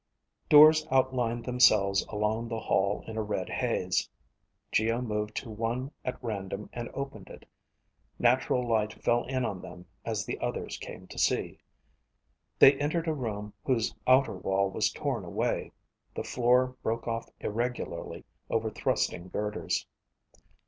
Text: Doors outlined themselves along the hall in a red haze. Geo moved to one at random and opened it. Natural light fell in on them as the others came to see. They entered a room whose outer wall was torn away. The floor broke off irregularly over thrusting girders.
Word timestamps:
Doors 0.49 0.87
outlined 0.89 1.45
themselves 1.45 2.03
along 2.09 2.47
the 2.47 2.59
hall 2.59 3.03
in 3.05 3.17
a 3.17 3.21
red 3.21 3.49
haze. 3.49 4.09
Geo 4.71 4.99
moved 4.99 5.35
to 5.35 5.51
one 5.51 5.91
at 6.03 6.17
random 6.23 6.71
and 6.73 6.89
opened 6.95 7.29
it. 7.29 7.47
Natural 8.17 8.67
light 8.67 8.93
fell 9.03 9.25
in 9.25 9.45
on 9.45 9.61
them 9.61 9.85
as 10.03 10.25
the 10.25 10.39
others 10.39 10.79
came 10.79 11.05
to 11.05 11.19
see. 11.19 11.59
They 12.57 12.79
entered 12.79 13.07
a 13.07 13.13
room 13.13 13.53
whose 13.63 13.93
outer 14.07 14.33
wall 14.33 14.71
was 14.71 14.91
torn 14.91 15.23
away. 15.23 15.71
The 16.15 16.23
floor 16.23 16.75
broke 16.81 17.07
off 17.07 17.29
irregularly 17.39 18.25
over 18.49 18.71
thrusting 18.71 19.29
girders. 19.29 19.85